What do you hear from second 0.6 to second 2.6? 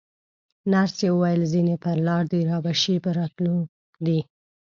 نرسې وویل: ځینې پر لاره دي،